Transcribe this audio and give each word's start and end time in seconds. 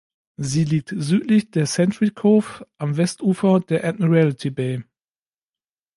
Sie 0.37 0.63
liegt 0.63 0.95
südlich 0.97 1.51
der 1.51 1.67
Sentry 1.67 2.09
Cove 2.09 2.65
am 2.79 2.97
Westufer 2.97 3.59
der 3.59 3.83
Admiralty 3.87 4.49
Bay. 4.49 4.83